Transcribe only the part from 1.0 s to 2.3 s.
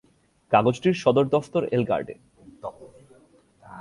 সদর দফতর এলগার্ডে।